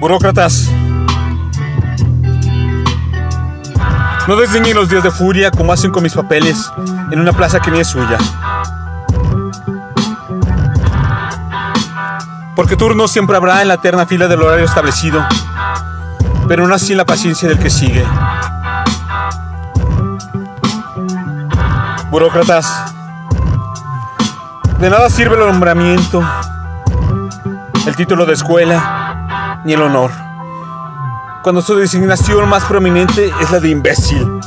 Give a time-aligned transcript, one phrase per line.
[0.00, 0.70] Burócratas.
[4.28, 6.70] No desdeñen los días de furia como hacen con mis papeles
[7.10, 8.18] en una plaza que ni es suya.
[12.54, 15.26] Porque turno siempre habrá en la eterna fila del horario establecido,
[16.46, 18.04] pero no así en la paciencia del que sigue.
[22.10, 22.94] Burócratas.
[24.78, 26.22] De nada sirve el nombramiento,
[27.86, 29.07] el título de escuela,
[29.64, 30.10] ni el honor.
[31.42, 34.40] Cuando su designación más prominente es la de imbécil.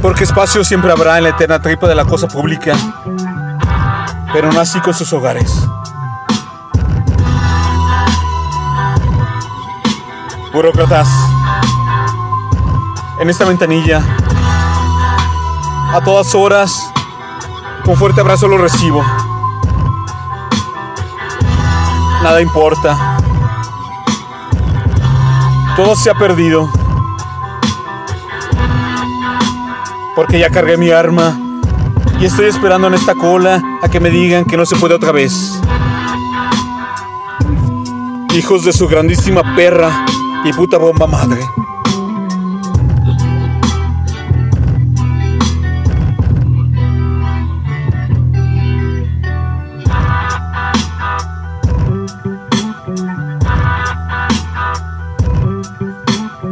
[0.00, 2.74] Porque espacio siempre habrá en la eterna tripa de la cosa pública,
[4.32, 5.50] pero no así con sus hogares.
[10.52, 11.08] Burócratas,
[13.18, 14.02] en esta ventanilla,
[15.92, 16.90] a todas horas,
[17.84, 19.04] con fuerte abrazo lo recibo.
[22.24, 23.18] Nada importa.
[25.76, 26.70] Todo se ha perdido.
[30.16, 31.38] Porque ya cargué mi arma
[32.18, 35.12] y estoy esperando en esta cola a que me digan que no se puede otra
[35.12, 35.60] vez.
[38.32, 40.06] Hijos de su grandísima perra
[40.46, 41.42] y puta bomba madre.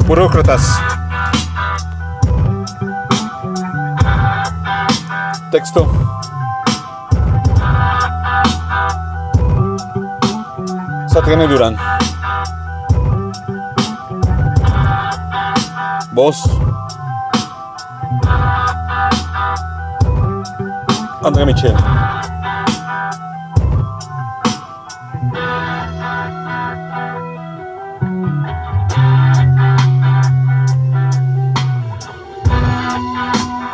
[0.07, 0.63] Burókratas.
[5.53, 5.85] Satu
[11.13, 11.77] Satriani Duran.
[16.13, 16.41] Bos.
[21.23, 21.77] André Michel.